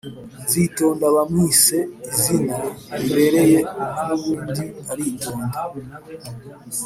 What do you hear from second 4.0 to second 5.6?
nubundi aritonda